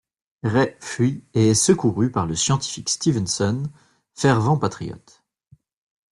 [0.41, 3.69] Ray fuit et est secouru par le scientifique Stevenson,
[4.15, 5.23] fervent patriote.